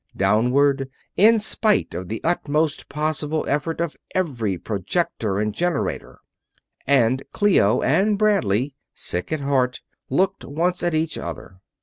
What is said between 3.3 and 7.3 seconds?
effort of every projector and generator; and